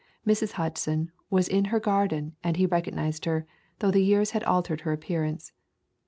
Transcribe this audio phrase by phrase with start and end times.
[0.25, 0.53] Mrs.
[0.53, 3.45] Hodgson was in her garden and he recognized her,
[3.77, 5.51] though the years had altered her appearance.